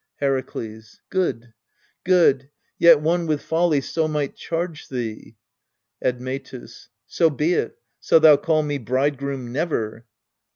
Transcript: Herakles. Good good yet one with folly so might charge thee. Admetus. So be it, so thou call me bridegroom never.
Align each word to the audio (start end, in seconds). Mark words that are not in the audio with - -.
Herakles. 0.19 0.99
Good 1.11 1.53
good 2.03 2.49
yet 2.79 3.01
one 3.01 3.27
with 3.27 3.39
folly 3.43 3.81
so 3.81 4.07
might 4.07 4.35
charge 4.35 4.87
thee. 4.87 5.37
Admetus. 6.03 6.89
So 7.05 7.29
be 7.29 7.53
it, 7.53 7.77
so 7.99 8.17
thou 8.17 8.35
call 8.37 8.63
me 8.63 8.79
bridegroom 8.79 9.51
never. 9.51 10.07